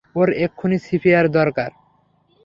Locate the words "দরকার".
1.29-1.71